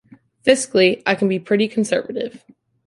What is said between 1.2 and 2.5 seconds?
be pretty conservative.